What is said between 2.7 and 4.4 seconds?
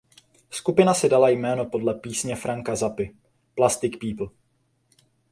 Zappy „Plastic People“.